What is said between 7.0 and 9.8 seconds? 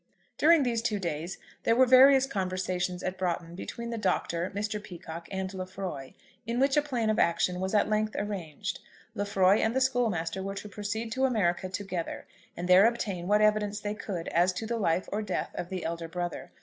of action was at length arranged. Lefroy and the